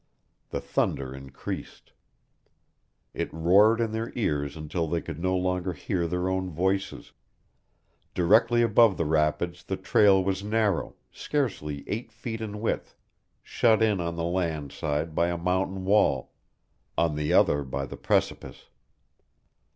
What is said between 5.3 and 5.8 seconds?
longer